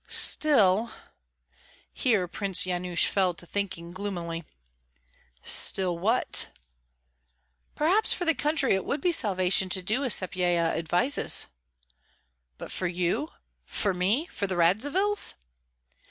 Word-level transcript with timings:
"Still" 0.07 0.89
Here 1.93 2.27
Prince 2.27 2.65
Yanush 2.65 3.05
fell 3.05 3.35
to 3.35 3.45
thinking 3.45 3.91
gloomily. 3.91 4.45
"Still, 5.43 5.95
what?" 5.95 6.47
"Perhaps 7.75 8.11
for 8.11 8.25
the 8.25 8.33
country 8.33 8.73
it 8.73 8.83
would 8.83 8.99
be 8.99 9.11
salvation 9.11 9.69
to 9.69 9.83
do 9.83 10.03
as 10.03 10.15
Sapyeha 10.15 10.75
advises." 10.75 11.45
"But 12.57 12.71
for 12.71 12.87
you, 12.87 13.29
for 13.63 13.93
me, 13.93 14.25
for 14.31 14.47
the 14.47 14.57
Radzivills?" 14.57 15.35